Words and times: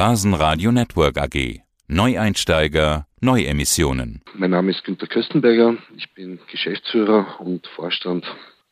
Börsenradio 0.00 0.72
Network 0.72 1.18
AG. 1.18 1.60
Neueinsteiger, 1.86 3.06
Neuemissionen. 3.20 4.22
Mein 4.32 4.52
Name 4.52 4.70
ist 4.70 4.82
Günter 4.82 5.06
Köstenberger. 5.06 5.76
Ich 5.94 6.10
bin 6.14 6.40
Geschäftsführer 6.50 7.38
und 7.38 7.66
Vorstand 7.76 8.24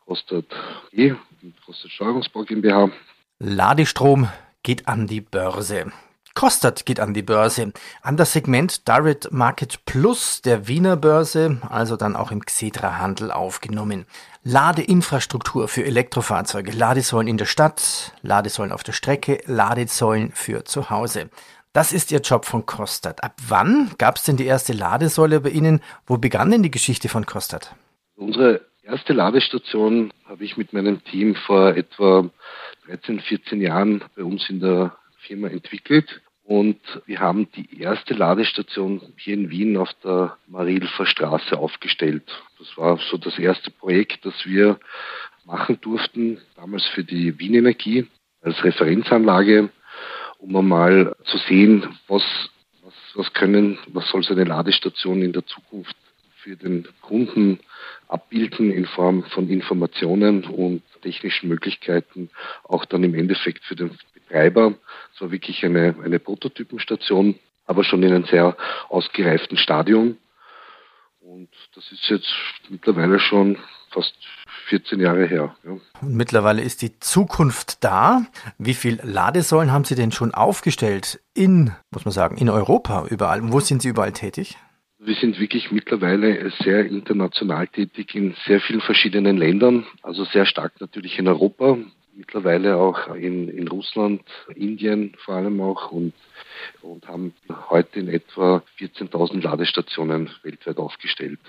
Kostet 0.07 0.47
E 0.91 1.11
und 1.43 1.53
Kostet 1.63 1.91
Steuerungsbau 1.91 2.45
GmbH. 2.45 2.89
Ladestrom 3.37 4.27
geht 4.63 4.87
an 4.87 5.05
die 5.05 5.21
Börse. 5.21 5.91
Kostet 6.39 6.85
geht 6.85 7.01
an 7.01 7.13
die 7.13 7.21
Börse, 7.21 7.73
an 8.01 8.15
das 8.15 8.31
Segment 8.31 8.87
Direct 8.87 9.29
Market 9.33 9.83
Plus 9.83 10.41
der 10.41 10.69
Wiener 10.69 10.95
Börse, 10.95 11.61
also 11.69 11.97
dann 11.97 12.15
auch 12.15 12.31
im 12.31 12.45
Xetra-Handel 12.45 13.29
aufgenommen. 13.29 14.05
Ladeinfrastruktur 14.43 15.67
für 15.67 15.83
Elektrofahrzeuge, 15.83 16.71
Ladesäulen 16.71 17.27
in 17.27 17.35
der 17.35 17.43
Stadt, 17.43 18.13
Ladesäulen 18.21 18.71
auf 18.71 18.83
der 18.83 18.93
Strecke, 18.93 19.41
Ladesäulen 19.47 20.31
für 20.31 20.63
zu 20.63 20.89
Hause. 20.89 21.29
Das 21.73 21.91
ist 21.91 22.09
Ihr 22.09 22.21
Job 22.21 22.45
von 22.45 22.65
Kostat. 22.65 23.21
Ab 23.21 23.33
wann 23.49 23.91
gab 23.97 24.15
es 24.15 24.23
denn 24.23 24.37
die 24.37 24.45
erste 24.45 24.71
Ladesäule 24.71 25.41
bei 25.41 25.49
Ihnen? 25.49 25.81
Wo 26.07 26.17
begann 26.17 26.51
denn 26.51 26.63
die 26.63 26.71
Geschichte 26.71 27.09
von 27.09 27.25
Kostat? 27.25 27.75
Unsere 28.15 28.61
erste 28.81 29.11
Ladestation 29.11 30.13
habe 30.23 30.45
ich 30.45 30.55
mit 30.55 30.71
meinem 30.71 31.03
Team 31.03 31.35
vor 31.35 31.75
etwa 31.75 32.29
13, 32.85 33.19
14 33.19 33.59
Jahren 33.59 34.05
bei 34.15 34.23
uns 34.23 34.49
in 34.49 34.61
der 34.61 34.95
Firma 35.27 35.49
entwickelt. 35.49 36.21
Und 36.49 36.79
wir 37.05 37.19
haben 37.19 37.47
die 37.51 37.79
erste 37.79 38.15
Ladestation 38.15 39.13
hier 39.17 39.35
in 39.35 39.51
Wien 39.51 39.77
auf 39.77 39.93
der 40.03 40.35
Marilfer 40.47 41.05
Straße 41.05 41.55
aufgestellt. 41.55 42.23
Das 42.57 42.75
war 42.75 42.97
so 42.97 43.17
das 43.17 43.37
erste 43.37 43.69
Projekt, 43.69 44.25
das 44.25 44.33
wir 44.45 44.79
machen 45.45 45.79
durften, 45.79 46.41
damals 46.55 46.87
für 46.87 47.03
die 47.03 47.37
Wien 47.37 47.53
Energie 47.53 48.07
als 48.41 48.63
Referenzanlage, 48.63 49.69
um 50.39 50.55
einmal 50.55 51.15
zu 51.25 51.37
sehen, 51.37 51.87
was, 52.07 52.23
was, 52.81 52.95
was 53.13 53.31
können, 53.33 53.77
was 53.89 54.09
soll 54.09 54.23
so 54.23 54.33
eine 54.33 54.45
Ladestation 54.45 55.21
in 55.21 55.33
der 55.33 55.45
Zukunft 55.45 55.95
für 56.37 56.55
den 56.55 56.87
Kunden 57.01 57.59
abbilden 58.07 58.71
in 58.71 58.87
Form 58.87 59.21
von 59.21 59.49
Informationen 59.49 60.45
und 60.45 60.81
technischen 61.03 61.47
Möglichkeiten, 61.47 62.31
auch 62.63 62.85
dann 62.85 63.03
im 63.03 63.13
Endeffekt 63.13 63.63
für 63.65 63.75
den 63.75 63.91
Betreiber. 64.29 64.75
Es 65.13 65.21
war 65.21 65.31
wirklich 65.31 65.65
eine, 65.65 65.95
eine 66.03 66.19
Prototypenstation, 66.19 67.35
aber 67.65 67.83
schon 67.83 68.03
in 68.03 68.13
einem 68.13 68.25
sehr 68.25 68.55
ausgereiften 68.89 69.57
Stadium. 69.57 70.17
Und 71.19 71.49
das 71.75 71.91
ist 71.91 72.09
jetzt 72.09 72.33
mittlerweile 72.69 73.19
schon 73.19 73.57
fast 73.91 74.13
14 74.69 74.99
Jahre 74.99 75.25
her. 75.25 75.55
Ja. 75.63 75.71
Und 76.01 76.15
mittlerweile 76.15 76.61
ist 76.61 76.81
die 76.81 76.99
Zukunft 76.99 77.83
da. 77.83 78.21
Wie 78.57 78.75
viele 78.75 79.01
Ladesäulen 79.03 79.71
haben 79.71 79.83
Sie 79.83 79.95
denn 79.95 80.11
schon 80.11 80.33
aufgestellt 80.33 81.19
in, 81.33 81.71
muss 81.91 82.05
man 82.05 82.11
sagen, 82.11 82.37
in 82.37 82.49
Europa 82.49 83.07
überall? 83.09 83.41
Wo 83.51 83.59
sind 83.59 83.81
Sie 83.81 83.89
überall 83.89 84.13
tätig? 84.13 84.57
Wir 84.99 85.15
sind 85.15 85.39
wirklich 85.39 85.71
mittlerweile 85.71 86.51
sehr 86.63 86.85
international 86.85 87.67
tätig 87.67 88.13
in 88.15 88.35
sehr 88.45 88.59
vielen 88.59 88.81
verschiedenen 88.81 89.37
Ländern, 89.37 89.85
also 90.03 90.25
sehr 90.25 90.45
stark 90.45 90.73
natürlich 90.81 91.17
in 91.17 91.27
Europa, 91.27 91.77
mittlerweile 92.19 92.75
auch 92.75 93.15
in, 93.15 93.47
in 93.47 93.67
Russland, 93.69 94.21
Indien 94.53 95.15
vor 95.23 95.35
allem 95.35 95.61
auch 95.61 95.91
und, 95.91 96.13
und 96.81 97.07
haben 97.07 97.33
heute 97.69 97.99
in 97.99 98.09
etwa 98.09 98.61
14.000 98.77 99.41
Ladestationen 99.41 100.29
weltweit 100.43 100.77
aufgestellt. 100.77 101.39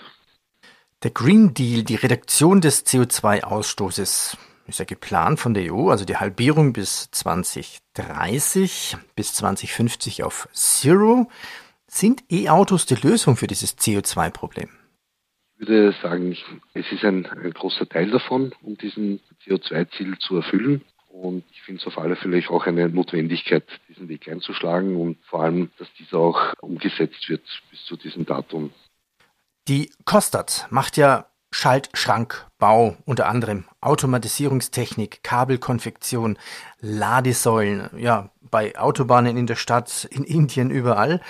Der 1.03 1.11
Green 1.11 1.55
Deal, 1.55 1.83
die 1.83 1.97
Reduktion 1.97 2.61
des 2.61 2.87
CO2-Ausstoßes, 2.87 4.37
ist 4.67 4.79
ja 4.79 4.85
geplant 4.85 5.41
von 5.41 5.55
der 5.55 5.75
EU, 5.75 5.91
also 5.91 6.05
die 6.05 6.17
Halbierung 6.17 6.73
bis 6.73 7.11
2030, 7.11 8.97
bis 9.17 9.35
2050 9.35 10.23
auf 10.23 10.49
Zero. 10.53 11.29
Sind 11.89 12.23
E-Autos 12.31 12.87
die 12.87 12.95
Lösung 12.95 13.37
für 13.37 13.49
dieses 13.49 13.77
CO2-Problem? 13.77 14.69
Würde 15.61 15.95
sagen, 16.01 16.35
es 16.73 16.91
ist 16.91 17.05
ein, 17.05 17.27
ein 17.27 17.53
großer 17.53 17.87
Teil 17.87 18.11
davon, 18.11 18.55
um 18.63 18.79
diesen 18.79 19.21
CO2-Ziel 19.45 20.17
zu 20.19 20.37
erfüllen. 20.37 20.81
Und 21.11 21.45
ich 21.53 21.61
finde 21.63 21.83
es 21.83 21.87
auf 21.87 21.99
alle 21.99 22.17
Fälle 22.17 22.43
auch 22.49 22.67
eine 22.67 22.89
Notwendigkeit, 22.89 23.65
diesen 23.89 24.09
Weg 24.09 24.27
einzuschlagen 24.27 24.97
und 24.97 25.19
vor 25.27 25.43
allem, 25.43 25.71
dass 25.79 25.93
dieser 25.99 26.17
auch 26.17 26.55
umgesetzt 26.61 27.29
wird 27.29 27.43
bis 27.71 27.85
zu 27.85 27.97
diesem 27.97 28.25
Datum. 28.25 28.71
Die 29.69 29.91
Kostat 30.07 30.67
macht 30.71 30.97
ja 30.97 31.27
Schaltschrankbau, 31.53 32.97
unter 33.05 33.29
anderem 33.29 33.65
Automatisierungstechnik, 33.81 35.23
Kabelkonfektion, 35.23 36.39
Ladesäulen, 36.81 37.91
ja, 37.99 38.31
bei 38.51 38.79
Autobahnen 38.79 39.37
in 39.37 39.47
der 39.47 39.57
Stadt, 39.57 40.09
in 40.11 40.25
Indien, 40.25 40.71
überall. 40.71 41.21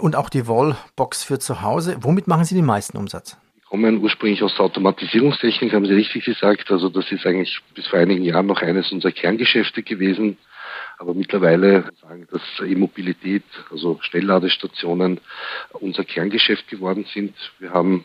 Und 0.00 0.16
auch 0.16 0.30
die 0.30 0.46
Wallbox 0.46 1.24
für 1.24 1.38
zu 1.38 1.62
Hause. 1.62 1.98
Womit 2.00 2.26
machen 2.26 2.44
Sie 2.44 2.54
den 2.54 2.64
meisten 2.64 2.96
Umsatz? 2.96 3.36
Kommen 3.70 4.02
ursprünglich 4.02 4.42
aus 4.42 4.56
der 4.56 4.64
Automatisierungstechnik, 4.64 5.72
haben 5.72 5.86
Sie 5.86 5.94
richtig 5.94 6.24
gesagt. 6.24 6.72
Also 6.72 6.88
das 6.88 7.12
ist 7.12 7.24
eigentlich 7.24 7.56
bis 7.72 7.86
vor 7.86 8.00
einigen 8.00 8.24
Jahren 8.24 8.46
noch 8.46 8.62
eines 8.62 8.90
unserer 8.90 9.12
Kerngeschäfte 9.12 9.84
gewesen. 9.84 10.38
Aber 10.98 11.14
mittlerweile 11.14 11.88
sagen, 12.02 12.26
dass 12.32 12.42
E-Mobilität, 12.58 13.44
also 13.70 14.00
Schnellladestationen, 14.02 15.20
unser 15.74 16.02
Kerngeschäft 16.02 16.66
geworden 16.66 17.04
sind. 17.14 17.32
Wir 17.60 17.70
haben 17.70 18.04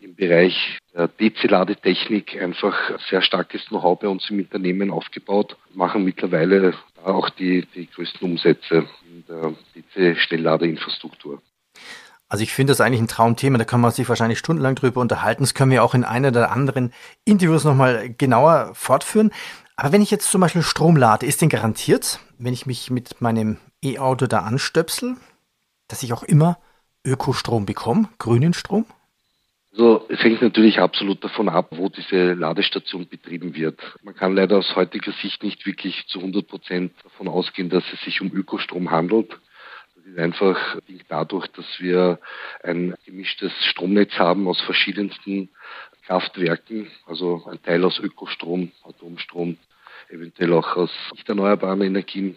im 0.00 0.14
Bereich 0.14 0.78
der 0.94 1.08
DC-Ladetechnik 1.08 2.40
einfach 2.40 2.96
sehr 3.10 3.22
starkes 3.22 3.66
Know-how 3.66 3.98
bei 3.98 4.06
uns 4.06 4.30
im 4.30 4.38
Unternehmen 4.38 4.92
aufgebaut, 4.92 5.56
machen 5.74 6.04
mittlerweile 6.04 6.74
auch 7.04 7.28
die, 7.30 7.66
die 7.74 7.88
größten 7.90 8.30
Umsätze 8.30 8.86
in 9.04 9.24
der 9.28 9.54
DC-Schnellladeinfrastruktur. 9.74 11.42
Also 12.32 12.44
ich 12.44 12.54
finde 12.54 12.70
das 12.70 12.80
eigentlich 12.80 13.02
ein 13.02 13.08
Traumthema, 13.08 13.58
da 13.58 13.66
kann 13.66 13.82
man 13.82 13.90
sich 13.90 14.08
wahrscheinlich 14.08 14.38
stundenlang 14.38 14.74
drüber 14.74 15.02
unterhalten. 15.02 15.42
Das 15.42 15.52
können 15.52 15.70
wir 15.70 15.84
auch 15.84 15.92
in 15.92 16.02
einer 16.02 16.28
oder 16.28 16.50
anderen 16.50 16.90
Interviews 17.26 17.64
nochmal 17.64 18.08
genauer 18.16 18.70
fortführen. 18.72 19.32
Aber 19.76 19.92
wenn 19.92 20.00
ich 20.00 20.10
jetzt 20.10 20.30
zum 20.30 20.40
Beispiel 20.40 20.62
Strom 20.62 20.96
lade, 20.96 21.26
ist 21.26 21.42
denn 21.42 21.50
garantiert, 21.50 22.20
wenn 22.38 22.54
ich 22.54 22.64
mich 22.64 22.90
mit 22.90 23.20
meinem 23.20 23.58
E-Auto 23.84 24.26
da 24.26 24.38
anstöpsel, 24.38 25.16
dass 25.88 26.02
ich 26.02 26.14
auch 26.14 26.22
immer 26.22 26.56
Ökostrom 27.04 27.66
bekomme, 27.66 28.08
grünen 28.18 28.54
Strom? 28.54 28.86
Also 29.72 30.06
es 30.08 30.20
hängt 30.20 30.40
natürlich 30.40 30.78
absolut 30.78 31.22
davon 31.22 31.50
ab, 31.50 31.68
wo 31.72 31.90
diese 31.90 32.32
Ladestation 32.32 33.06
betrieben 33.06 33.54
wird. 33.54 33.78
Man 34.02 34.14
kann 34.14 34.34
leider 34.34 34.56
aus 34.56 34.74
heutiger 34.74 35.12
Sicht 35.20 35.42
nicht 35.42 35.66
wirklich 35.66 36.06
zu 36.08 36.20
100 36.20 36.48
Prozent 36.48 36.92
davon 37.04 37.28
ausgehen, 37.28 37.68
dass 37.68 37.84
es 37.92 38.00
sich 38.06 38.22
um 38.22 38.32
Ökostrom 38.32 38.90
handelt. 38.90 39.38
Das 40.04 40.14
ist 40.14 40.18
einfach 40.18 40.78
dadurch, 41.08 41.46
dass 41.48 41.64
wir 41.78 42.18
ein 42.64 42.94
gemischtes 43.06 43.52
Stromnetz 43.66 44.12
haben 44.18 44.48
aus 44.48 44.60
verschiedensten 44.62 45.48
Kraftwerken, 46.06 46.90
also 47.06 47.44
ein 47.48 47.62
Teil 47.62 47.84
aus 47.84 48.00
Ökostrom, 48.00 48.72
Atomstrom, 48.82 49.56
eventuell 50.08 50.54
auch 50.54 50.76
aus 50.76 50.90
nicht 51.12 51.28
erneuerbaren 51.28 51.82
Energien. 51.82 52.34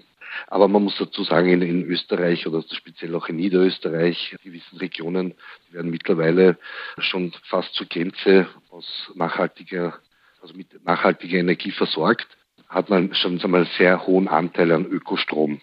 Aber 0.47 0.67
man 0.67 0.83
muss 0.83 0.95
dazu 0.97 1.23
sagen, 1.23 1.61
in, 1.61 1.85
Österreich 1.85 2.45
oder 2.45 2.63
speziell 2.71 3.15
auch 3.15 3.29
in 3.29 3.37
Niederösterreich, 3.37 4.35
gewissen 4.43 4.77
Regionen, 4.77 5.33
die 5.67 5.73
werden 5.73 5.89
mittlerweile 5.89 6.59
schon 6.99 7.33
fast 7.45 7.73
zur 7.73 7.87
Grenze 7.87 8.47
aus 8.69 9.11
nachhaltiger, 9.15 9.97
also 10.39 10.53
mit 10.53 10.85
nachhaltiger 10.85 11.39
Energie 11.39 11.71
versorgt, 11.71 12.27
hat 12.69 12.89
man 12.89 13.15
schon 13.15 13.41
einmal 13.41 13.65
sehr 13.77 14.05
hohen 14.05 14.27
Anteil 14.27 14.71
an 14.71 14.85
Ökostrom. 14.85 15.61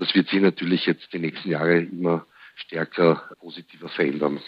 Das 0.00 0.14
wird 0.14 0.28
sich 0.28 0.40
natürlich 0.40 0.86
jetzt 0.86 1.12
die 1.12 1.18
nächsten 1.18 1.50
Jahre 1.50 1.78
immer 1.78 2.26
stärker 2.56 3.22
positiver 3.38 3.88
verändern. 3.88 4.40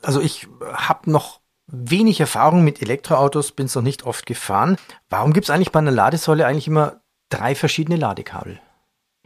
Also 0.00 0.20
ich 0.20 0.46
habe 0.60 1.10
noch 1.10 1.40
wenig 1.66 2.20
Erfahrung 2.20 2.64
mit 2.64 2.80
Elektroautos, 2.80 3.52
bin 3.52 3.66
es 3.66 3.74
noch 3.74 3.82
nicht 3.82 4.04
oft 4.04 4.26
gefahren. 4.26 4.76
Warum 5.10 5.32
gibt 5.32 5.44
es 5.44 5.50
eigentlich 5.50 5.72
bei 5.72 5.80
einer 5.80 5.90
Ladesäule 5.90 6.46
eigentlich 6.46 6.68
immer 6.68 7.02
drei 7.30 7.54
verschiedene 7.54 7.96
Ladekabel. 7.96 8.60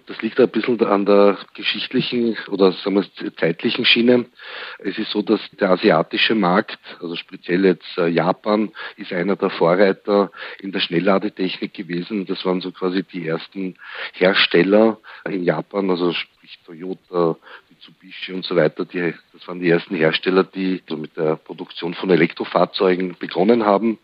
Das 0.07 0.21
liegt 0.23 0.41
ein 0.41 0.49
bisschen 0.49 0.83
an 0.85 1.07
der 1.07 1.39
geschichtlichen 1.55 2.37
oder 2.49 2.73
sagen 2.73 2.97
wir 2.97 3.35
zeitlichen 3.37 3.85
Schiene. 3.85 4.27
Es 4.79 4.99
ist 4.99 5.11
so, 5.11 5.23
dass 5.23 5.41
der 5.61 5.71
asiatische 5.71 6.35
Markt, 6.35 6.79
also 7.01 7.15
speziell 7.17 7.65
jetzt 7.65 7.99
äh, 7.99 8.09
Japan, 8.09 8.73
ist 8.97 9.13
einer 9.13 9.37
der 9.37 9.51
Vorreiter 9.51 10.31
in 10.61 10.73
der 10.73 10.81
Schnellladetechnik 10.81 11.73
gewesen. 11.75 12.27
Das 12.27 12.45
waren 12.45 12.61
so 12.61 12.73
quasi 12.73 13.03
die 13.03 13.27
ersten 13.27 13.77
Hersteller 14.15 14.99
in 15.25 15.45
Japan, 15.45 15.91
also 15.91 16.13
sprich 16.13 16.59
Toyota, 16.65 17.37
Mitsubishi 17.83 18.33
und 18.33 18.45
so 18.45 18.57
weiter. 18.57 18.85
Die, 18.85 19.15
das 19.33 19.47
waren 19.49 19.61
die 19.61 19.69
ersten 19.69 19.97
Hersteller, 19.97 20.45
die 20.45 20.83
so 20.89 20.97
mit 20.97 21.17
der 21.17 21.37
Produktion 21.37 21.95
von 21.95 22.11
Elektrofahrzeugen 22.11 23.17
begonnen 23.19 23.65
haben 23.65 23.99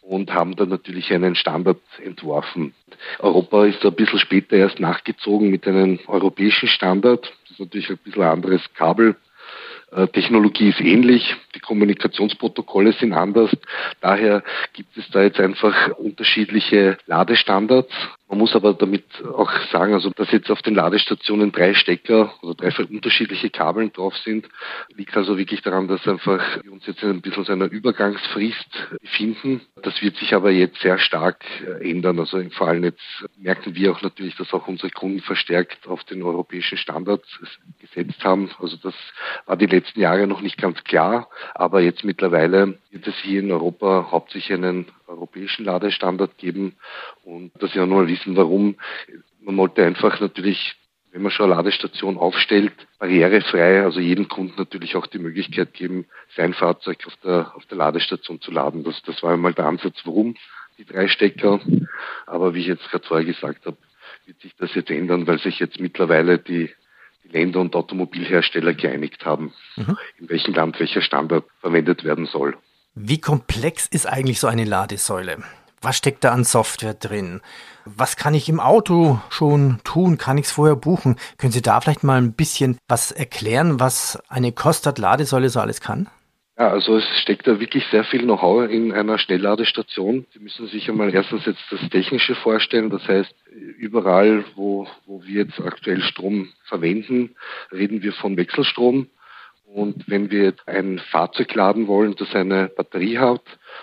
und 0.00 0.32
haben 0.32 0.56
dann 0.56 0.70
natürlich 0.70 1.12
einen 1.12 1.34
Standard 1.34 1.80
entworfen. 2.02 2.74
Europa 3.18 3.66
ist 3.66 3.84
ein 3.84 3.94
bisschen 3.94 4.18
später 4.18 4.56
erst 4.56 4.80
nachgezogen 4.80 5.50
mit 5.50 5.66
einem 5.66 5.98
europäischen 6.06 6.68
Standard. 6.68 7.32
Das 7.42 7.52
ist 7.52 7.60
natürlich 7.60 7.90
ein 7.90 7.98
bisschen 7.98 8.22
anderes 8.22 8.62
Kabel. 8.74 9.16
Äh, 9.92 10.06
Technologie 10.08 10.70
ist 10.70 10.80
ähnlich, 10.80 11.34
die 11.54 11.60
Kommunikationsprotokolle 11.60 12.92
sind 12.92 13.12
anders. 13.12 13.50
Daher 14.00 14.42
gibt 14.72 14.96
es 14.96 15.08
da 15.10 15.22
jetzt 15.22 15.40
einfach 15.40 15.88
unterschiedliche 15.98 16.98
Ladestandards. 17.06 17.92
Man 18.28 18.38
muss 18.38 18.54
aber 18.54 18.74
damit 18.74 19.04
auch 19.24 19.50
sagen, 19.72 19.94
also 19.94 20.10
dass 20.10 20.30
jetzt 20.32 20.50
auf 20.50 20.60
den 20.60 20.74
Ladestationen 20.74 21.50
drei 21.50 21.72
Stecker 21.72 22.34
oder 22.42 22.54
drei 22.54 22.84
unterschiedliche 22.84 23.48
Kabeln 23.48 23.90
drauf 23.90 24.14
sind, 24.18 24.46
liegt 24.94 25.16
also 25.16 25.38
wirklich 25.38 25.62
daran, 25.62 25.88
dass 25.88 26.06
einfach 26.06 26.62
wir 26.62 26.72
uns 26.72 26.86
jetzt 26.86 27.02
ein 27.02 27.22
bisschen 27.22 27.44
so 27.44 27.52
einer 27.52 27.70
Übergangsfrist 27.70 28.68
befinden. 29.00 29.62
Das 29.82 30.02
wird 30.02 30.16
sich 30.16 30.34
aber 30.34 30.50
jetzt 30.50 30.78
sehr 30.80 30.98
stark 30.98 31.42
äh, 31.66 31.90
ändern. 31.90 32.18
Also 32.20 32.38
vor 32.50 32.68
allem 32.68 32.84
jetzt 32.84 33.00
merken 33.38 33.74
wir 33.74 33.92
auch 33.92 34.02
natürlich, 34.02 34.36
dass 34.36 34.52
auch 34.52 34.68
unsere 34.68 34.90
Kunden 34.90 35.20
verstärkt 35.20 35.86
auf 35.86 36.04
den 36.04 36.22
europäischen 36.22 36.76
Standard 36.76 37.22
gesetzt 37.80 38.22
haben. 38.24 38.50
Also 38.60 38.76
das 38.76 38.94
war 39.46 39.56
die 39.56 39.66
letzten 39.66 40.00
Jahre 40.00 40.26
noch 40.26 40.42
nicht 40.42 40.58
ganz 40.58 40.84
klar, 40.84 41.28
aber 41.54 41.80
jetzt 41.80 42.04
mittlerweile 42.04 42.78
wird 42.90 43.06
es 43.06 43.16
hier 43.22 43.40
in 43.40 43.50
Europa 43.50 44.08
hauptsächlich 44.10 44.52
einen 44.52 44.86
europäischen 45.08 45.64
Ladestandard 45.64 46.38
geben 46.38 46.76
und 47.24 47.50
dass 47.60 47.72
Sie 47.72 47.80
auch 47.80 47.86
noch 47.86 48.06
wissen, 48.06 48.36
warum. 48.36 48.76
Man 49.40 49.56
wollte 49.56 49.84
einfach 49.84 50.20
natürlich 50.20 50.76
wenn 51.12 51.22
man 51.22 51.32
schon 51.32 51.46
eine 51.46 51.54
Ladestation 51.54 52.18
aufstellt, 52.18 52.72
barrierefrei, 52.98 53.82
also 53.82 53.98
jedem 54.00 54.28
Kunden 54.28 54.54
natürlich 54.56 54.94
auch 54.96 55.06
die 55.06 55.18
Möglichkeit 55.18 55.72
geben, 55.72 56.06
sein 56.36 56.54
Fahrzeug 56.54 56.98
auf 57.06 57.16
der, 57.24 57.52
auf 57.56 57.64
der 57.66 57.78
Ladestation 57.78 58.40
zu 58.40 58.50
laden. 58.50 58.84
Das, 58.84 59.00
das 59.02 59.22
war 59.22 59.32
einmal 59.32 59.54
der 59.54 59.66
Ansatz, 59.66 59.96
warum 60.04 60.36
die 60.76 60.84
drei 60.84 61.08
Stecker. 61.08 61.60
Aber 62.26 62.54
wie 62.54 62.60
ich 62.60 62.66
jetzt 62.66 62.88
gerade 62.90 63.06
vorher 63.06 63.26
gesagt 63.26 63.66
habe, 63.66 63.76
wird 64.26 64.40
sich 64.40 64.54
das 64.56 64.74
jetzt 64.74 64.90
ändern, 64.90 65.26
weil 65.26 65.38
sich 65.38 65.58
jetzt 65.58 65.80
mittlerweile 65.80 66.38
die, 66.38 66.70
die 67.24 67.28
Länder 67.28 67.60
und 67.60 67.74
Automobilhersteller 67.74 68.74
geeinigt 68.74 69.24
haben, 69.24 69.52
mhm. 69.76 69.96
in 70.18 70.28
welchem 70.28 70.54
Land 70.54 70.78
welcher 70.78 71.02
Standard 71.02 71.44
verwendet 71.60 72.04
werden 72.04 72.26
soll. 72.26 72.56
Wie 73.00 73.20
komplex 73.20 73.86
ist 73.86 74.06
eigentlich 74.06 74.40
so 74.40 74.48
eine 74.48 74.64
Ladesäule? 74.64 75.38
Was 75.80 75.96
steckt 75.96 76.24
da 76.24 76.32
an 76.32 76.42
Software 76.42 76.94
drin? 76.94 77.40
Was 77.84 78.16
kann 78.16 78.34
ich 78.34 78.48
im 78.48 78.58
Auto 78.58 79.20
schon 79.30 79.78
tun? 79.84 80.18
Kann 80.18 80.36
ich 80.36 80.46
es 80.46 80.50
vorher 80.50 80.74
buchen? 80.74 81.14
Können 81.36 81.52
Sie 81.52 81.62
da 81.62 81.80
vielleicht 81.80 82.02
mal 82.02 82.20
ein 82.20 82.32
bisschen 82.32 82.76
was 82.88 83.12
erklären, 83.12 83.78
was 83.78 84.18
eine 84.28 84.50
Kostat-Ladesäule 84.50 85.48
so 85.48 85.60
alles 85.60 85.80
kann? 85.80 86.08
Ja, 86.58 86.70
also 86.70 86.96
es 86.96 87.04
steckt 87.22 87.46
da 87.46 87.60
wirklich 87.60 87.84
sehr 87.92 88.02
viel 88.02 88.22
Know-how 88.22 88.68
in 88.68 88.90
einer 88.90 89.16
Schnellladestation. 89.16 90.26
Sie 90.32 90.40
müssen 90.40 90.66
sich 90.66 90.88
einmal 90.88 91.14
erstens 91.14 91.46
jetzt 91.46 91.62
das 91.70 91.88
Technische 91.90 92.34
vorstellen. 92.34 92.90
Das 92.90 93.06
heißt, 93.06 93.32
überall, 93.78 94.44
wo, 94.56 94.88
wo 95.06 95.22
wir 95.22 95.44
jetzt 95.44 95.60
aktuell 95.60 96.02
Strom 96.02 96.48
verwenden, 96.64 97.36
reden 97.70 98.02
wir 98.02 98.12
von 98.12 98.36
Wechselstrom. 98.36 99.06
Und 99.72 100.08
wenn 100.08 100.30
wir 100.30 100.44
jetzt 100.44 100.66
ein 100.66 100.98
Fahrzeug 100.98 101.54
laden 101.54 101.86
wollen, 101.86 102.14
das 102.16 102.34
eine 102.34 102.68
Batterie 102.68 103.18
hat, 103.18 103.42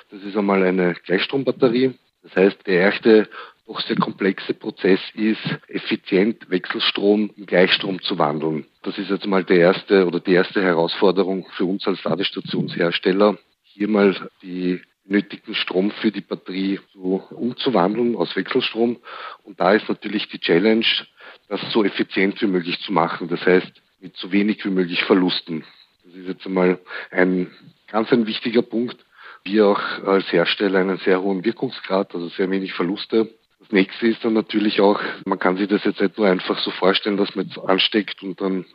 das 0.10 0.24
ist 0.24 0.36
einmal 0.36 0.64
eine 0.64 0.96
Gleichstrombatterie. 1.06 1.94
Das 2.24 2.36
heißt, 2.36 2.66
der 2.66 2.80
erste 2.80 3.30
doch 3.68 3.80
sehr 3.82 3.96
komplexe 3.96 4.54
Prozess 4.54 5.00
ist, 5.16 5.42
effizient 5.68 6.50
Wechselstrom 6.50 7.32
in 7.36 7.46
Gleichstrom 7.46 8.02
zu 8.02 8.18
wandeln. 8.18 8.66
Das 8.84 8.98
ist 8.98 9.10
jetzt 9.10 9.26
mal 9.26 9.44
der 9.44 9.58
erste 9.58 10.06
oder 10.06 10.20
die 10.20 10.34
erste 10.34 10.62
Herausforderung 10.62 11.48
für 11.56 11.66
uns 11.66 11.88
als 11.88 12.04
Ladestationshersteller, 12.04 13.38
hier 13.64 13.88
mal 13.88 14.16
die 14.42 14.82
nötigen 15.06 15.54
Strom 15.56 15.92
für 15.92 16.12
die 16.12 16.22
Batterie 16.22 16.80
so 16.94 17.24
umzuwandeln 17.32 18.16
aus 18.16 18.36
Wechselstrom. 18.36 18.98
Und 19.44 19.60
da 19.60 19.74
ist 19.74 19.88
natürlich 19.88 20.28
die 20.30 20.40
Challenge, 20.40 20.86
das 21.48 21.62
so 21.72 21.84
effizient 21.84 22.42
wie 22.42 22.48
möglich 22.48 22.80
zu 22.82 22.92
machen. 22.92 23.28
Das 23.28 23.46
heißt, 23.46 23.72
mit 24.06 24.18
so 24.18 24.32
wenig 24.32 24.64
wie 24.64 24.70
möglich 24.70 25.04
Verlusten. 25.04 25.64
Das 26.04 26.14
ist 26.14 26.28
jetzt 26.28 26.46
einmal 26.46 26.78
ein 27.10 27.50
ganz 27.88 28.12
ein 28.12 28.28
wichtiger 28.28 28.62
Punkt. 28.62 29.04
Wir 29.44 29.66
auch 29.66 29.82
als 30.04 30.32
Hersteller 30.32 30.78
einen 30.78 31.00
sehr 31.00 31.24
hohen 31.24 31.44
Wirkungsgrad, 31.44 32.14
also 32.14 32.28
sehr 32.28 32.52
wenig 32.52 32.74
Verluste. 32.74 33.32
Das 33.60 33.72
nächste 33.72 34.06
ist 34.06 34.24
dann 34.24 34.34
natürlich 34.34 34.80
auch, 34.80 35.02
man 35.26 35.40
kann 35.40 35.58
sich 35.58 35.68
das 35.68 35.84
jetzt 35.86 36.00
nicht 36.02 36.20
nur 36.20 36.28
einfach 36.28 36.60
so 36.60 36.70
vorstellen, 36.70 37.18
dass 37.18 37.34
man 37.34 37.48
jetzt 37.48 37.58
ansteckt 37.58 38.22
und 38.22 38.40
dann 38.40 38.66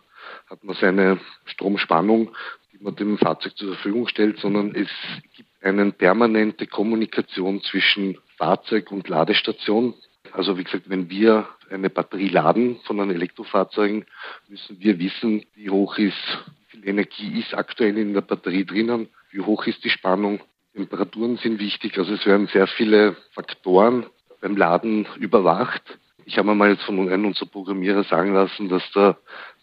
hat 0.49 0.65
man 0.65 0.75
seine 0.75 1.21
Stromspannung, 1.45 2.35
die 2.73 2.83
man 2.83 2.97
dem 2.97 3.17
Fahrzeug 3.17 3.57
zur 3.57 3.75
Verfügung 3.75 4.09
stellt, 4.09 4.41
sondern 4.41 4.75
es 4.75 4.89
gibt 5.37 5.49
eine 5.63 5.93
permanente 5.93 6.67
Kommunikation 6.67 7.63
zwischen 7.63 8.19
Fahrzeug 8.37 8.91
und 8.91 9.09
Ladestation. 9.09 9.95
Also 10.33 10.59
wie 10.59 10.65
gesagt, 10.65 10.91
wenn 10.91 11.09
wir 11.09 11.47
eine 11.71 11.91
Batterie 11.91 12.29
laden 12.29 12.81
von 12.85 13.01
einem 13.01 13.11
Elektrofahrzeugen, 13.11 14.05
müssen 14.49 14.81
wir 14.81 14.99
wissen, 14.99 15.45
wie 15.55 15.71
hoch 15.71 15.99
ist, 15.99 16.17
wie 16.59 16.79
viel 16.79 16.89
Energie 16.89 17.41
ist 17.41 17.55
aktuell 17.55 17.97
in 17.99 18.13
der 18.13 18.21
Batterie 18.21 18.65
drinnen, 18.65 19.09
wie 19.31 19.41
hoch 19.41 19.67
ist 19.67 19.85
die 19.85 19.91
Spannung. 19.91 20.41
Temperaturen 20.75 21.37
sind 21.37 21.59
wichtig, 21.59 21.99
also 21.99 22.15
es 22.15 22.27
werden 22.27 22.47
sehr 22.49 22.67
viele 22.67 23.17
Faktoren 23.33 24.07
beim 24.41 24.57
Laden 24.57 25.07
überwacht. 25.19 25.83
Ich 26.25 26.39
habe 26.39 26.55
mal 26.55 26.71
jetzt 26.71 26.85
von 26.85 26.99
einem 27.09 27.27
unserer 27.27 27.47
Programmierer 27.47 28.05
sagen 28.05 28.35
lassen, 28.35 28.69
dass 28.69 28.83
da 28.93 29.17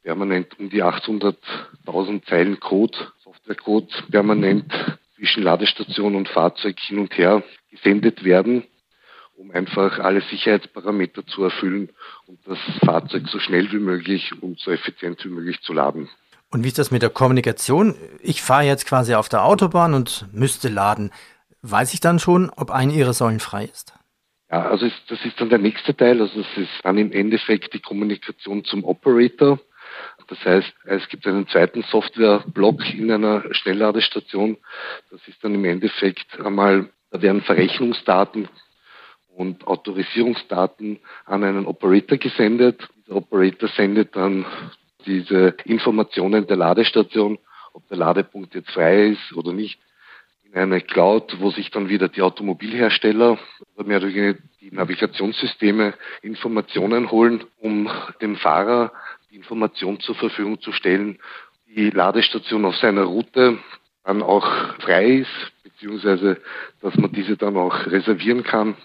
permanent 0.04 0.59
um 0.59 0.69
die 0.69 0.83
800.000 0.83 2.25
Zeilen 2.25 2.59
Code, 2.59 2.98
Softwarecode 3.24 3.89
permanent 4.12 4.65
zwischen 5.15 5.44
Ladestation 5.44 6.15
und 6.15 6.27
Fahrzeug 6.27 6.80
hin 6.80 7.00
und 7.00 7.18
her 7.18 7.44
gesendet 7.71 8.24
werden 8.24 8.63
um 9.38 9.51
einfach 9.51 10.00
alle 10.00 10.22
Sicherheitsparameter 10.22 11.25
zu 11.25 11.44
erfüllen 11.44 11.89
und 12.25 12.39
das 12.45 12.57
Fahrzeug 12.84 13.28
so 13.28 13.39
schnell 13.39 13.72
wie 13.72 13.80
möglich 13.80 14.31
und 14.42 14.60
so 14.60 14.72
effizient 14.72 15.24
wie 15.24 15.30
möglich 15.30 15.62
zu 15.62 15.74
laden. 15.74 16.10
Und 16.50 16.63
wie 16.63 16.69
ist 16.69 16.80
das 16.80 16.92
mit 16.92 17.04
der 17.04 17.10
Kommunikation? 17.10 17.95
Ich 18.22 18.42
fahre 18.42 18.63
jetzt 18.63 18.88
quasi 18.88 19.13
auf 19.13 19.30
der 19.30 19.44
Autobahn 19.44 19.94
und 19.94 20.25
müsste 20.34 20.69
laden. 20.69 21.12
Weiß 21.62 21.94
ich 21.94 22.00
dann 22.00 22.19
schon, 22.19 22.50
ob 22.56 22.72
eine 22.72 22.94
Ihrer 22.94 23.13
Säulen 23.13 23.39
frei 23.39 23.66
ist? 23.66 23.94
Ja, 24.50 24.68
also 24.69 24.89
das 25.10 25.24
ist 25.25 25.40
dann 25.40 25.50
der 25.50 25.60
nächste 25.60 25.95
Teil. 25.95 26.22
Also 26.22 26.40
es 26.40 26.57
ist 26.57 26.72
dann 26.83 26.98
im 26.98 27.12
Endeffekt 27.12 27.74
die 27.74 27.81
Kommunikation 27.81 28.63
zum 28.63 28.86
Operator. 28.86 29.60
Das 30.30 30.44
heißt, 30.44 30.74
es 30.86 31.07
gibt 31.10 31.28
einen 31.28 31.48
zweiten 31.48 31.83
Softwareblock 31.83 32.94
in 32.94 33.12
einer 33.12 33.44
Schnellladestation. 33.54 34.57
Das 35.12 35.22
ist 35.28 35.44
dann 35.44 35.54
im 35.54 35.66
Endeffekt 35.66 36.40
einmal, 36.40 36.90
da 37.12 37.22
werden 37.22 37.42
Verrechnungsdaten 37.42 38.48
und 39.38 39.68
Autorisierungsdaten 39.68 41.00
an 41.25 41.44
einen 41.44 41.68
Operator 41.68 42.18
gesendet. 42.18 42.88
Dieser 43.06 43.18
Operator 43.18 43.69
sendet 43.69 44.16
dann 44.16 44.45
diese 45.06 45.56
Informationen 45.63 46.48
der 46.48 46.57
Ladestation, 46.57 47.38
ob 47.74 47.88
der 47.88 47.98
Ladepunkt 47.98 48.56
jetzt 48.56 48.72
frei 48.72 49.10
ist 49.10 49.34
oder 49.34 49.54
nicht, 49.54 49.80
in 50.44 50.56
eine 50.56 50.81
Cloud, 50.81 51.39
wo 51.39 51.51
sich 51.51 51.69
dann 51.69 51.88
wieder 51.88 52.07
die 52.07 52.22
Automobilhersteller 52.22 53.38
oder 53.75 53.88
mehr 53.88 53.98
oder 53.98 54.07
weniger 54.07 54.39
die 54.60 54.72
Navigationssysteme 54.72 55.94
Informationen 56.24 57.12
holen, 57.12 57.44
um 57.60 57.90
dem 58.22 58.38
Fahrer 58.38 58.92
die 59.30 59.36
Information 59.36 60.00
zur 60.00 60.16
Verfügung 60.16 60.59
zu 60.61 60.71
stellen, 60.71 61.19
die 61.68 61.92
Ladestation 61.92 62.66
auf 62.66 62.76
seiner 62.78 63.04
Route 63.04 63.59
dann 64.04 64.23
auch 64.23 64.47
frei 64.80 65.18
ist, 65.18 65.52
beziehungsweise 65.64 66.42
dass 66.81 66.95
man 66.95 67.11
diese 67.11 67.38
dann 67.38 67.56
auch 67.56 67.85
reservieren 67.85 68.44
kann 68.44 68.76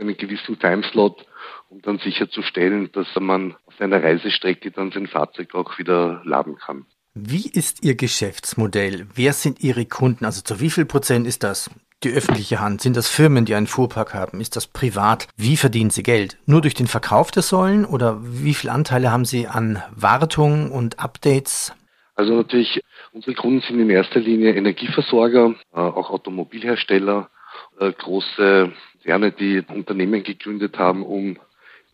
einen 0.00 0.16
gewissen 0.16 0.58
Timeslot, 0.58 1.24
um 1.68 1.80
dann 1.82 1.98
sicherzustellen, 1.98 2.90
dass 2.92 3.08
man 3.18 3.54
auf 3.66 3.74
seiner 3.78 4.02
Reisestrecke 4.02 4.70
dann 4.70 4.90
sein 4.90 5.06
Fahrzeug 5.06 5.54
auch 5.54 5.78
wieder 5.78 6.22
laden 6.24 6.56
kann. 6.56 6.86
Wie 7.14 7.48
ist 7.48 7.84
Ihr 7.84 7.96
Geschäftsmodell? 7.96 9.06
Wer 9.14 9.32
sind 9.32 9.62
Ihre 9.62 9.84
Kunden? 9.84 10.24
Also 10.24 10.42
zu 10.42 10.60
wie 10.60 10.70
viel 10.70 10.84
Prozent 10.84 11.26
ist 11.26 11.42
das 11.42 11.70
die 12.02 12.10
öffentliche 12.10 12.60
Hand? 12.60 12.80
Sind 12.80 12.96
das 12.96 13.08
Firmen, 13.08 13.44
die 13.44 13.54
einen 13.54 13.66
Fuhrpark 13.66 14.14
haben? 14.14 14.40
Ist 14.40 14.56
das 14.56 14.66
privat? 14.66 15.28
Wie 15.36 15.56
verdienen 15.56 15.90
Sie 15.90 16.02
Geld? 16.02 16.38
Nur 16.46 16.60
durch 16.60 16.74
den 16.74 16.86
Verkauf 16.86 17.30
der 17.30 17.42
Säulen 17.42 17.84
oder 17.84 18.20
wie 18.22 18.54
viele 18.54 18.72
Anteile 18.72 19.10
haben 19.10 19.24
Sie 19.24 19.46
an 19.46 19.82
Wartung 19.94 20.70
und 20.70 20.98
Updates? 20.98 21.74
Also 22.14 22.34
natürlich, 22.34 22.80
unsere 23.12 23.34
Kunden 23.34 23.60
sind 23.60 23.80
in 23.80 23.90
erster 23.90 24.20
Linie 24.20 24.54
Energieversorger, 24.54 25.54
äh, 25.72 25.78
auch 25.78 26.10
Automobilhersteller, 26.10 27.30
äh, 27.78 27.92
große 27.92 28.72
Konzerne, 29.00 29.32
die 29.32 29.62
Unternehmen 29.68 30.22
gegründet 30.22 30.78
haben, 30.78 31.02
um 31.02 31.38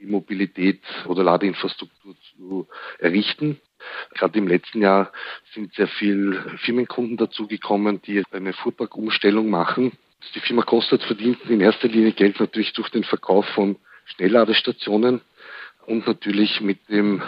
Mobilität 0.00 0.82
oder 1.06 1.24
Ladeinfrastruktur 1.24 2.14
zu 2.36 2.68
errichten. 2.98 3.60
Gerade 4.14 4.38
im 4.38 4.48
letzten 4.48 4.82
Jahr 4.82 5.12
sind 5.54 5.72
sehr 5.74 5.88
viele 5.88 6.58
Firmenkunden 6.58 7.16
dazugekommen, 7.16 8.02
die 8.02 8.22
eine 8.32 8.52
Fuhrparkumstellung 8.52 9.48
machen. 9.48 9.92
Die 10.34 10.40
Firma 10.40 10.62
Kostet 10.62 11.02
verdient 11.04 11.38
in 11.48 11.60
erster 11.60 11.88
Linie 11.88 12.12
Geld 12.12 12.40
natürlich 12.40 12.72
durch 12.72 12.90
den 12.90 13.04
Verkauf 13.04 13.46
von 13.54 13.76
Schnellladestationen 14.06 15.20
und 15.86 16.06
natürlich 16.06 16.60
mit 16.60 16.88
dem 16.88 17.22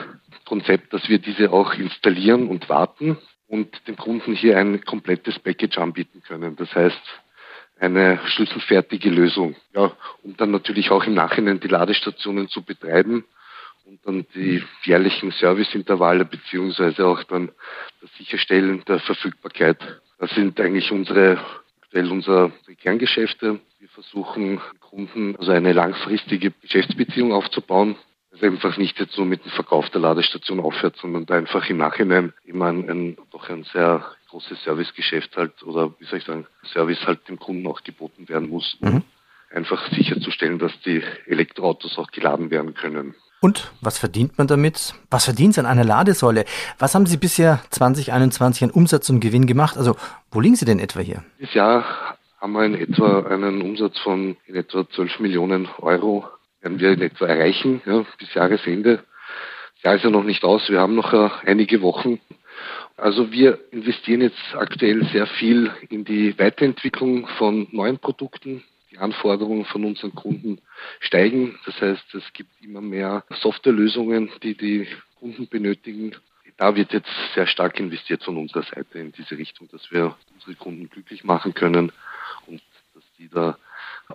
Konzept, 0.45 0.92
dass 0.92 1.09
wir 1.09 1.18
diese 1.18 1.52
auch 1.52 1.75
installieren 1.75 2.49
und 2.49 2.68
warten 2.68 3.18
und 3.47 3.87
dem 3.87 3.97
Kunden 3.97 4.35
hier 4.35 4.59
ein 4.59 4.85
komplettes 4.85 5.38
Package 5.38 5.78
anbieten 5.78 6.23
können. 6.26 6.57
Das 6.57 6.75
heißt, 6.75 7.00
eine 7.80 8.20
schlüsselfertige 8.26 9.11
Lösung. 9.11 9.56
Ja, 9.75 9.92
um 10.23 10.37
dann 10.37 10.50
natürlich 10.50 10.90
auch 10.90 11.04
im 11.04 11.14
Nachhinein 11.14 11.61
die 11.61 11.68
Ladestationen 11.68 12.49
zu 12.49 12.62
betreiben 12.62 13.25
und 13.85 14.00
dann 14.04 14.26
die 14.35 14.62
jährlichen 14.85 15.30
Serviceintervalle 15.30 16.25
beziehungsweise 16.25 17.06
auch 17.06 17.23
dann 17.25 17.50
das 18.00 18.11
Sicherstellen 18.16 18.85
der 18.87 19.00
Verfügbarkeit. 19.00 19.78
Das 20.18 20.30
sind 20.30 20.61
eigentlich 20.61 20.90
unsere 20.90 21.38
aktuell 21.88 22.12
unsere 22.12 22.52
Kerngeschäfte. 22.82 23.61
Wir 23.78 23.88
versuchen 23.88 24.61
Kunden 24.80 25.37
also 25.37 25.52
eine 25.52 25.73
langfristige 25.73 26.50
Geschäftsbeziehung 26.50 27.32
aufzubauen. 27.32 27.97
Einfach 28.40 28.76
nicht 28.76 28.99
jetzt 28.99 29.16
nur 29.16 29.26
mit 29.26 29.45
dem 29.45 29.50
Verkauf 29.50 29.88
der 29.90 30.00
Ladestation 30.00 30.61
aufhört, 30.61 30.97
sondern 31.00 31.26
da 31.26 31.35
einfach 31.35 31.68
im 31.68 31.78
Nachhinein 31.78 32.33
immer 32.45 32.66
ein, 32.66 32.88
ein 32.88 33.16
doch 33.30 33.49
ein 33.49 33.64
sehr 33.73 34.04
großes 34.30 34.62
Servicegeschäft 34.62 35.37
halt 35.37 35.62
oder 35.62 35.92
wie 35.99 36.04
soll 36.04 36.18
ich 36.18 36.25
sagen, 36.25 36.47
Service 36.73 37.04
halt 37.07 37.28
dem 37.28 37.38
Kunden 37.38 37.66
auch 37.66 37.83
geboten 37.83 38.28
werden 38.28 38.49
muss, 38.49 38.76
um 38.80 38.95
mhm. 38.95 39.02
einfach 39.50 39.90
sicherzustellen, 39.90 40.59
dass 40.59 40.73
die 40.85 41.02
Elektroautos 41.26 41.99
auch 41.99 42.11
geladen 42.11 42.50
werden 42.50 42.75
können. 42.75 43.14
Und 43.40 43.71
was 43.80 43.99
verdient 43.99 44.37
man 44.37 44.49
damit? 44.49 44.95
Was 45.11 45.25
verdient 45.25 45.54
Sie 45.54 45.61
an 45.61 45.66
einer 45.66 45.85
Ladesäule? 45.85 46.45
Was 46.78 46.95
haben 46.95 47.07
Sie 47.07 47.16
bisher 47.16 47.62
2021 47.71 48.64
an 48.64 48.71
Umsatz 48.71 49.09
und 49.11 49.21
Gewinn 49.21 49.47
gemacht? 49.47 49.76
Also, 49.76 49.97
wo 50.33 50.40
liegen 50.40 50.57
Sie 50.57 50.64
denn 50.64 50.80
etwa 50.80 51.00
hier? 51.00 51.23
Dieses 51.38 51.54
Jahr 51.54 51.85
haben 52.40 52.52
wir 52.52 52.64
in 52.64 52.75
etwa 52.75 53.21
einen 53.21 53.62
Umsatz 53.62 53.99
von 54.00 54.37
in 54.47 54.57
etwa 54.57 54.88
12 54.88 55.21
Millionen 55.21 55.68
Euro 55.78 56.25
werden 56.61 56.81
wir 56.81 56.93
in 56.93 57.03
etwa 57.03 57.27
erreichen, 57.27 57.83
ja, 57.87 58.05
bis 58.19 58.35
Jahresende. 58.35 59.05
Das 59.77 59.83
Jahr 59.85 59.95
ist 59.97 60.05
ja 60.05 60.11
noch 60.11 60.25
nicht 60.25 60.45
aus, 60.45 60.69
wir 60.71 60.81
haben 60.81 60.95
noch 60.95 61.12
uh, 61.12 61.31
einige 61.45 61.83
Wochen. 61.83 62.21
Also 62.97 63.31
wir 63.31 63.61
investieren 63.71 64.23
jetzt 64.23 64.55
aktuell 64.55 65.05
sehr 65.12 65.27
viel 65.27 65.71
in 65.88 66.05
die 66.05 66.37
Weiterentwicklung 66.37 67.29
von 67.38 67.69
neuen 67.71 67.99
Produkten, 67.99 68.65
die 68.91 68.99
Anforderungen 68.99 69.65
von 69.67 69.85
unseren 69.85 70.15
Kunden 70.17 70.61
steigen. 70.99 71.57
Das 71.65 71.81
heißt, 71.81 72.15
es 72.15 72.33
gibt 72.33 72.50
immer 72.61 72.81
mehr 72.81 73.23
Softwarelösungen, 73.41 74.31
die 74.43 74.57
die 74.57 74.88
Kunden 75.21 75.47
benötigen. 75.47 76.17
Da 76.57 76.75
wird 76.75 76.93
jetzt 76.93 77.11
sehr 77.35 77.47
stark 77.47 77.79
investiert 77.79 78.25
von 78.25 78.37
unserer 78.37 78.65
Seite 78.65 78.99
in 78.99 79.12
diese 79.12 79.38
Richtung, 79.38 79.69
dass 79.71 79.93
wir 79.93 80.17
unsere 80.35 80.57
Kunden 80.57 80.91
glücklich 80.91 81.23
machen 81.23 81.55
können 81.55 81.93
und 82.49 82.61
dass 82.95 83.05
die 83.17 83.29
da 83.29 83.57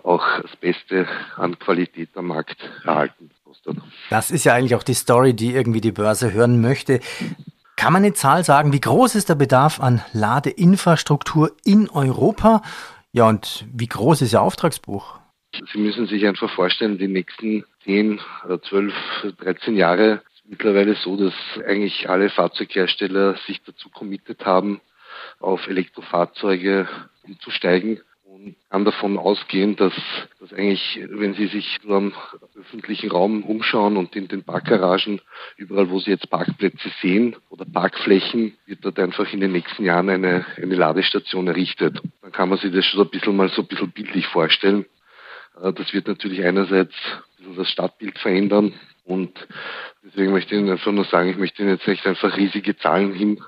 auch 0.04 0.22
das 0.42 0.54
Beste 0.56 1.08
an 1.36 1.58
Qualität 1.58 2.10
am 2.14 2.26
Markt 2.26 2.58
erhalten. 2.84 3.30
Das 4.10 4.30
ist 4.30 4.44
ja 4.44 4.54
eigentlich 4.54 4.74
auch 4.74 4.82
die 4.82 4.94
Story, 4.94 5.34
die 5.34 5.54
irgendwie 5.54 5.80
die 5.80 5.92
Börse 5.92 6.32
hören 6.32 6.60
möchte. 6.60 7.00
Kann 7.76 7.92
man 7.92 8.04
eine 8.04 8.14
Zahl 8.14 8.44
sagen, 8.44 8.72
wie 8.72 8.80
groß 8.80 9.14
ist 9.14 9.28
der 9.28 9.34
Bedarf 9.34 9.80
an 9.80 10.02
Ladeinfrastruktur 10.12 11.52
in 11.64 11.88
Europa 11.88 12.62
ja, 13.14 13.28
und 13.28 13.64
wie 13.72 13.86
groß 13.86 14.22
ist 14.22 14.32
Ihr 14.32 14.42
Auftragsbuch? 14.42 15.20
Sie 15.72 15.78
müssen 15.78 16.08
sich 16.08 16.26
einfach 16.26 16.52
vorstellen, 16.52 16.98
die 16.98 17.06
nächsten 17.06 17.64
10, 17.84 18.20
12, 18.68 18.92
13 19.38 19.76
Jahre 19.76 20.22
ist 20.34 20.42
mittlerweile 20.48 20.96
so, 20.96 21.16
dass 21.16 21.32
eigentlich 21.64 22.10
alle 22.10 22.28
Fahrzeughersteller 22.28 23.36
sich 23.46 23.62
dazu 23.62 23.88
committet 23.88 24.44
haben, 24.44 24.80
auf 25.38 25.68
Elektrofahrzeuge 25.68 26.88
umzusteigen 27.22 28.00
und 28.34 28.56
kann 28.68 28.84
davon 28.84 29.16
ausgehen, 29.16 29.76
dass, 29.76 29.92
dass 30.40 30.52
eigentlich, 30.52 31.00
wenn 31.08 31.34
Sie 31.34 31.46
sich 31.46 31.78
nur 31.84 31.96
am 31.96 32.12
öffentlichen 32.58 33.10
Raum 33.10 33.44
umschauen 33.44 33.96
und 33.96 34.16
in 34.16 34.26
den 34.26 34.42
Parkgaragen, 34.42 35.20
überall 35.56 35.88
wo 35.88 36.00
Sie 36.00 36.10
jetzt 36.10 36.28
Parkplätze 36.30 36.90
sehen 37.00 37.36
oder 37.48 37.64
Parkflächen, 37.64 38.56
wird 38.66 38.84
dort 38.84 38.98
einfach 38.98 39.32
in 39.32 39.40
den 39.40 39.52
nächsten 39.52 39.84
Jahren 39.84 40.10
eine, 40.10 40.44
eine 40.56 40.74
Ladestation 40.74 41.46
errichtet. 41.46 42.00
Dann 42.22 42.32
kann 42.32 42.48
man 42.48 42.58
sich 42.58 42.72
das 42.72 42.84
schon 42.84 43.02
ein 43.02 43.10
bisschen 43.10 43.36
mal 43.36 43.50
so 43.50 43.62
ein 43.62 43.68
bisschen 43.68 43.92
bildlich 43.92 44.26
vorstellen. 44.26 44.84
Äh, 45.62 45.72
das 45.72 45.92
wird 45.92 46.08
natürlich 46.08 46.44
einerseits 46.44 46.94
das 47.56 47.70
Stadtbild 47.70 48.18
verändern 48.18 48.74
und 49.04 49.46
deswegen 50.02 50.32
möchte 50.32 50.54
ich 50.54 50.60
Ihnen 50.60 50.70
einfach 50.70 50.90
nur 50.90 51.04
sagen, 51.04 51.28
ich 51.28 51.36
möchte 51.36 51.62
Ihnen 51.62 51.72
jetzt 51.72 51.86
nicht 51.86 52.06
einfach 52.06 52.36
riesige 52.36 52.76
Zahlen 52.78 53.12
hin, 53.12 53.38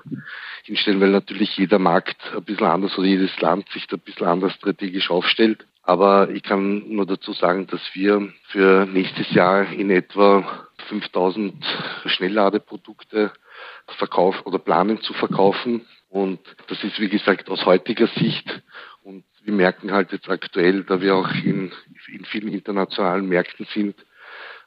hinstellen, 0.67 1.01
weil 1.01 1.11
natürlich 1.11 1.57
jeder 1.57 1.79
Markt 1.79 2.17
ein 2.35 2.43
bisschen 2.43 2.67
anders 2.67 2.97
oder 2.97 3.07
jedes 3.07 3.39
Land 3.41 3.67
sich 3.69 3.87
da 3.87 3.95
ein 3.95 4.01
bisschen 4.01 4.27
anders 4.27 4.53
strategisch 4.53 5.09
aufstellt. 5.09 5.65
Aber 5.81 6.29
ich 6.29 6.43
kann 6.43 6.89
nur 6.89 7.05
dazu 7.05 7.31
sagen, 7.31 7.67
dass 7.67 7.81
wir 7.93 8.33
für 8.49 8.85
nächstes 8.85 9.31
Jahr 9.31 9.71
in 9.71 9.89
etwa 9.89 10.67
5000 10.89 11.55
Schnellladeprodukte 12.05 13.31
verkaufen 13.97 14.41
oder 14.43 14.59
planen 14.59 15.01
zu 15.01 15.13
verkaufen. 15.13 15.85
Und 16.09 16.39
das 16.67 16.83
ist, 16.83 16.99
wie 16.99 17.09
gesagt, 17.09 17.49
aus 17.49 17.65
heutiger 17.65 18.07
Sicht. 18.07 18.61
Und 19.03 19.23
wir 19.43 19.53
merken 19.53 19.93
halt 19.93 20.11
jetzt 20.11 20.29
aktuell, 20.29 20.83
da 20.83 20.99
wir 20.99 21.15
auch 21.15 21.33
in, 21.35 21.71
in 22.11 22.25
vielen 22.25 22.49
internationalen 22.49 23.27
Märkten 23.27 23.65
sind, 23.73 23.95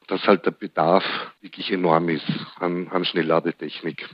dass 0.07 0.26
halt 0.26 0.47
der 0.47 0.52
Bedarf 0.52 1.04
wirklich 1.42 1.71
enorm 1.71 2.09
ist 2.09 2.26
an, 2.59 2.88
an 2.88 3.04
Schnellladetechnik. 3.04 4.09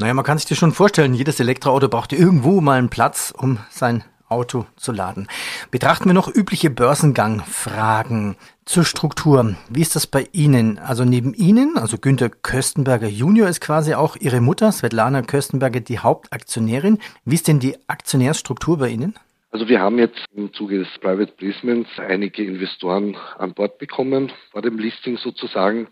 Naja, 0.00 0.14
man 0.14 0.24
kann 0.24 0.38
sich 0.38 0.48
das 0.48 0.56
schon 0.56 0.72
vorstellen, 0.72 1.12
jedes 1.12 1.40
Elektroauto 1.40 1.88
braucht 1.88 2.14
irgendwo 2.14 2.62
mal 2.62 2.78
einen 2.78 2.88
Platz, 2.88 3.34
um 3.36 3.58
sein 3.68 4.02
Auto 4.30 4.64
zu 4.76 4.92
laden. 4.92 5.28
Betrachten 5.70 6.06
wir 6.06 6.14
noch 6.14 6.34
übliche 6.34 6.70
Börsengangfragen 6.70 8.36
zur 8.64 8.84
Struktur. 8.84 9.56
Wie 9.68 9.82
ist 9.82 9.96
das 9.96 10.06
bei 10.06 10.26
Ihnen? 10.32 10.78
Also 10.78 11.04
neben 11.04 11.34
Ihnen, 11.34 11.76
also 11.76 11.98
Günter 11.98 12.30
Köstenberger 12.30 13.08
Junior 13.08 13.46
ist 13.46 13.60
quasi 13.60 13.92
auch 13.92 14.16
Ihre 14.16 14.40
Mutter, 14.40 14.72
Svetlana 14.72 15.20
Köstenberger, 15.20 15.80
die 15.80 15.98
Hauptaktionärin. 15.98 16.98
Wie 17.26 17.34
ist 17.34 17.46
denn 17.46 17.60
die 17.60 17.76
Aktionärsstruktur 17.86 18.78
bei 18.78 18.88
Ihnen? 18.88 19.18
Also 19.52 19.68
wir 19.68 19.80
haben 19.80 19.98
jetzt 19.98 20.24
im 20.32 20.52
Zuge 20.52 20.78
des 20.78 20.98
Private 21.00 21.32
Placements 21.32 21.90
einige 21.98 22.44
Investoren 22.44 23.16
an 23.36 23.52
Bord 23.52 23.78
bekommen, 23.78 24.30
vor 24.52 24.62
dem 24.62 24.78
Listing 24.78 25.16
sozusagen. 25.16 25.88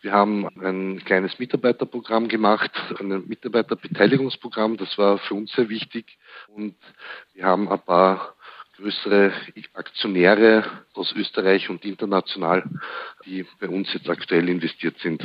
Wir 0.00 0.12
haben 0.12 0.48
ein 0.58 1.04
kleines 1.04 1.38
Mitarbeiterprogramm 1.38 2.26
gemacht, 2.28 2.70
ein 2.98 3.28
Mitarbeiterbeteiligungsprogramm, 3.28 4.78
das 4.78 4.96
war 4.96 5.18
für 5.18 5.34
uns 5.34 5.52
sehr 5.52 5.68
wichtig. 5.68 6.16
Und 6.48 6.74
wir 7.34 7.44
haben 7.44 7.68
ein 7.68 7.80
paar 7.80 8.34
größere 8.78 9.30
Aktionäre 9.74 10.64
aus 10.94 11.12
Österreich 11.14 11.68
und 11.68 11.84
international, 11.84 12.64
die 13.26 13.44
bei 13.60 13.68
uns 13.68 13.92
jetzt 13.92 14.08
aktuell 14.08 14.48
investiert 14.48 14.96
sind. 15.00 15.22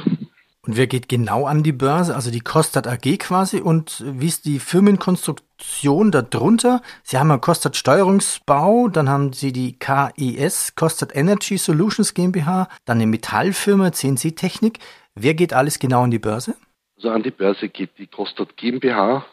Und 0.64 0.78
wer 0.78 0.86
geht 0.86 1.10
genau 1.10 1.48
an 1.48 1.64
die 1.64 1.72
Börse? 1.72 2.14
Also 2.14 2.30
die 2.30 2.42
Kostat 2.42 2.86
AG 2.86 3.18
quasi 3.18 3.60
und 3.60 4.04
wie 4.06 4.28
ist 4.28 4.46
die 4.46 4.60
Firmenkonstruktion 4.60 6.12
darunter? 6.12 6.84
Sie 7.02 7.18
haben 7.18 7.30
ja 7.30 7.38
Kostat 7.38 7.76
Steuerungsbau, 7.76 8.88
dann 8.88 9.10
haben 9.10 9.34
Sie 9.34 9.54
die 9.54 9.80
KES, 9.80 10.76
Kostat 10.76 11.16
Energy 11.16 11.58
Solutions 11.58 12.14
GmbH, 12.14 12.68
dann 12.86 12.98
eine 13.00 13.08
Metallfirma 13.08 13.92
CNC 13.92 14.36
Technik. 14.36 14.78
Wer 15.16 15.34
geht 15.34 15.52
alles 15.52 15.80
genau 15.80 16.04
an 16.04 16.12
die 16.12 16.20
Börse? 16.20 16.54
Also 16.96 17.10
an 17.10 17.24
die 17.24 17.32
Börse 17.32 17.68
geht 17.68 17.98
die 17.98 18.06
Kostat 18.06 18.56
GmbH. 18.56 19.26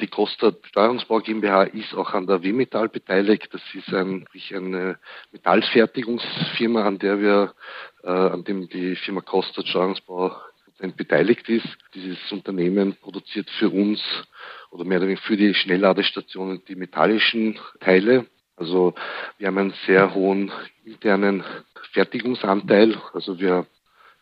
Die 0.00 0.08
Kostat 0.08 0.56
Steuerungsbau 0.66 1.20
GmbH 1.20 1.62
ist 1.62 1.94
auch 1.94 2.12
an 2.14 2.26
der 2.26 2.42
W-Metall 2.42 2.88
beteiligt. 2.88 3.48
Das 3.52 3.62
ist 3.74 3.94
ein, 3.94 4.26
eine 4.52 4.98
Metallfertigungsfirma, 5.30 6.82
an 6.82 6.98
der 6.98 7.20
wir, 7.20 7.54
äh, 8.02 8.08
an 8.08 8.42
dem 8.42 8.68
die 8.68 8.96
Firma 8.96 9.20
Kostat 9.20 9.68
Steuerungsbau 9.68 10.32
beteiligt 10.92 11.48
ist. 11.48 11.66
Dieses 11.94 12.18
Unternehmen 12.30 12.96
produziert 12.96 13.48
für 13.58 13.70
uns 13.70 14.00
oder 14.70 14.84
mehr 14.84 14.98
oder 14.98 15.06
weniger 15.06 15.22
für 15.22 15.36
die 15.36 15.54
Schnellladestationen 15.54 16.62
die 16.66 16.76
metallischen 16.76 17.58
Teile. 17.80 18.26
Also 18.56 18.94
wir 19.38 19.48
haben 19.48 19.58
einen 19.58 19.74
sehr 19.86 20.14
hohen 20.14 20.52
internen 20.84 21.44
Fertigungsanteil. 21.92 23.00
Also 23.12 23.38
wir 23.40 23.66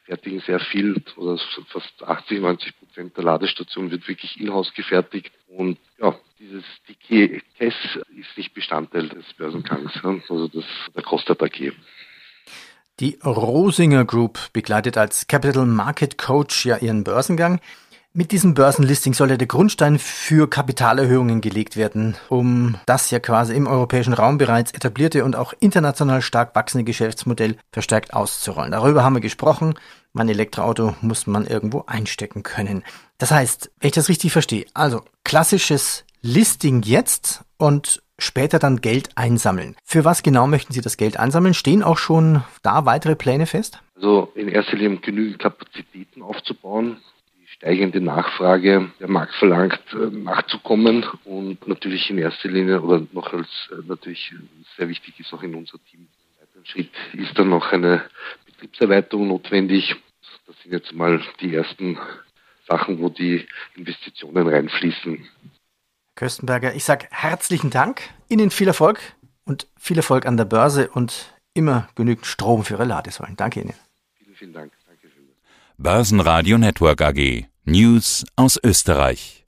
fertigen 0.04 0.40
sehr 0.40 0.60
viel, 0.60 1.02
oder 1.16 1.38
fast 1.68 2.02
80, 2.02 2.40
90 2.40 2.78
Prozent 2.78 3.16
der 3.16 3.24
Ladestationen 3.24 3.90
wird 3.90 4.08
wirklich 4.08 4.40
in-house 4.40 4.72
gefertigt. 4.74 5.32
Und 5.48 5.78
ja, 5.98 6.14
dieses 6.38 6.64
die 6.88 6.94
KES 6.94 7.74
ist 8.16 8.36
nicht 8.36 8.54
Bestandteil 8.54 9.08
des 9.08 9.32
Börsengangs, 9.34 9.92
also 10.28 10.48
das 10.48 10.64
der 10.94 11.02
Costa 11.02 11.34
AG. 11.34 11.72
Die 13.00 13.18
Rosinger 13.24 14.04
Group 14.04 14.52
begleitet 14.52 14.98
als 14.98 15.26
Capital 15.26 15.66
Market 15.66 16.18
Coach 16.18 16.66
ja 16.66 16.76
ihren 16.76 17.04
Börsengang. 17.04 17.60
Mit 18.14 18.30
diesem 18.30 18.52
Börsenlisting 18.52 19.14
soll 19.14 19.30
ja 19.30 19.38
der 19.38 19.46
Grundstein 19.46 19.98
für 19.98 20.48
Kapitalerhöhungen 20.48 21.40
gelegt 21.40 21.78
werden, 21.78 22.14
um 22.28 22.76
das 22.84 23.10
ja 23.10 23.18
quasi 23.20 23.54
im 23.54 23.66
europäischen 23.66 24.12
Raum 24.12 24.36
bereits 24.36 24.72
etablierte 24.72 25.24
und 25.24 25.34
auch 25.34 25.54
international 25.60 26.20
stark 26.20 26.54
wachsende 26.54 26.84
Geschäftsmodell 26.84 27.56
verstärkt 27.72 28.12
auszurollen. 28.12 28.72
Darüber 28.72 29.02
haben 29.02 29.16
wir 29.16 29.20
gesprochen. 29.20 29.74
Mein 30.12 30.28
Elektroauto 30.28 30.94
muss 31.00 31.26
man 31.26 31.46
irgendwo 31.46 31.84
einstecken 31.86 32.42
können. 32.42 32.84
Das 33.16 33.30
heißt, 33.30 33.70
wenn 33.80 33.88
ich 33.88 33.94
das 33.94 34.10
richtig 34.10 34.32
verstehe, 34.32 34.66
also 34.74 35.02
klassisches 35.24 36.04
Listing 36.20 36.82
jetzt 36.82 37.44
und 37.56 38.02
später 38.22 38.58
dann 38.58 38.80
Geld 38.80 39.10
einsammeln. 39.16 39.76
Für 39.84 40.04
was 40.04 40.22
genau 40.22 40.46
möchten 40.46 40.72
Sie 40.72 40.80
das 40.80 40.96
Geld 40.96 41.18
einsammeln? 41.18 41.54
Stehen 41.54 41.82
auch 41.82 41.98
schon 41.98 42.42
da 42.62 42.86
weitere 42.86 43.16
Pläne 43.16 43.46
fest? 43.46 43.80
Also 43.96 44.32
in 44.34 44.48
erster 44.48 44.76
Linie 44.76 44.98
genügend 44.98 45.38
Kapazitäten 45.38 46.22
aufzubauen, 46.22 46.98
die 47.40 47.46
steigende 47.48 48.00
Nachfrage 48.00 48.90
der 49.00 49.08
Markt 49.08 49.34
verlangt, 49.34 49.80
äh, 49.92 50.16
nachzukommen 50.16 51.04
und 51.24 51.66
natürlich 51.68 52.08
in 52.10 52.18
erster 52.18 52.48
Linie 52.48 52.80
oder 52.80 53.06
noch 53.12 53.32
als 53.32 53.48
äh, 53.70 53.86
natürlich 53.86 54.32
sehr 54.76 54.88
wichtig 54.88 55.18
ist 55.20 55.32
auch 55.32 55.42
in 55.42 55.54
unser 55.54 55.78
Team. 55.90 56.06
Ein 56.54 56.66
Schritt 56.66 56.90
ist 57.14 57.36
dann 57.38 57.48
noch 57.48 57.72
eine 57.72 58.02
Betriebserweiterung 58.46 59.28
notwendig. 59.28 59.96
Das 60.46 60.56
sind 60.62 60.72
jetzt 60.72 60.92
mal 60.92 61.20
die 61.40 61.54
ersten 61.54 61.98
Sachen, 62.68 63.00
wo 63.00 63.08
die 63.08 63.46
Investitionen 63.74 64.46
reinfließen. 64.46 65.26
Köstenberger, 66.14 66.74
ich 66.74 66.84
sage 66.84 67.06
herzlichen 67.10 67.70
Dank, 67.70 68.02
Ihnen 68.28 68.50
viel 68.50 68.68
Erfolg 68.68 69.00
und 69.44 69.66
viel 69.78 69.96
Erfolg 69.96 70.26
an 70.26 70.36
der 70.36 70.44
Börse 70.44 70.88
und 70.90 71.34
immer 71.54 71.88
genügend 71.94 72.26
Strom 72.26 72.64
für 72.64 72.74
Ihre 72.74 72.84
Ladesäulen. 72.84 73.36
Danke 73.36 73.60
Ihnen. 73.60 73.74
Vielen, 74.14 74.34
vielen 74.34 74.52
Dank. 74.52 74.72
Danke 74.86 75.08
Börsenradio 75.78 76.58
Network 76.58 77.00
AG. 77.00 77.46
News 77.64 78.24
aus 78.36 78.58
Österreich. 78.62 79.38